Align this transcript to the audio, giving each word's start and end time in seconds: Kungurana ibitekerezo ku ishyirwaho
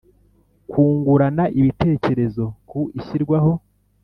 Kungurana 0.69 1.43
ibitekerezo 1.59 2.43
ku 2.69 2.79
ishyirwaho 2.99 3.53